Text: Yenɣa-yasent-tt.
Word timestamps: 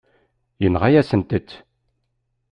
Yenɣa-yasent-tt. 0.61 1.49